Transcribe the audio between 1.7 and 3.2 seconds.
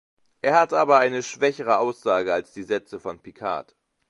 Aussage als die Sätze von